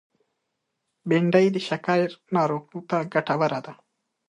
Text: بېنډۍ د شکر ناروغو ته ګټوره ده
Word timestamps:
بېنډۍ 1.07 1.45
د 1.51 1.57
شکر 1.67 2.03
ناروغو 2.35 2.79
ته 2.89 2.97
ګټوره 3.13 3.59
ده 3.65 3.73